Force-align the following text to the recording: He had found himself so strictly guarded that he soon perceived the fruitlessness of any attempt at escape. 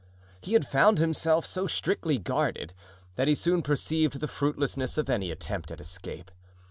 He 0.41 0.53
had 0.53 0.67
found 0.67 0.97
himself 0.97 1.45
so 1.45 1.67
strictly 1.67 2.17
guarded 2.17 2.73
that 3.17 3.27
he 3.27 3.35
soon 3.35 3.61
perceived 3.61 4.19
the 4.19 4.27
fruitlessness 4.27 4.97
of 4.97 5.11
any 5.11 5.29
attempt 5.29 5.69
at 5.69 5.79
escape. 5.79 6.31